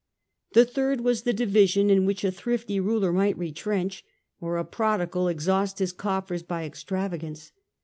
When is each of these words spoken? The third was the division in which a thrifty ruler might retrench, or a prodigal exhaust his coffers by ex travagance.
The 0.53 0.65
third 0.65 1.01
was 1.01 1.21
the 1.21 1.31
division 1.31 1.91
in 1.91 2.07
which 2.07 2.23
a 2.23 2.31
thrifty 2.31 2.79
ruler 2.79 3.13
might 3.13 3.37
retrench, 3.37 4.03
or 4.39 4.57
a 4.57 4.65
prodigal 4.65 5.27
exhaust 5.27 5.77
his 5.77 5.93
coffers 5.93 6.41
by 6.41 6.63
ex 6.63 6.83
travagance. 6.83 7.51